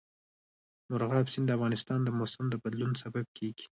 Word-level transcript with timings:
مورغاب 0.89 1.25
سیند 1.33 1.45
د 1.49 1.51
افغانستان 1.57 1.99
د 2.03 2.09
موسم 2.19 2.45
د 2.49 2.55
بدلون 2.63 2.91
سبب 3.03 3.25
کېږي. 3.37 3.65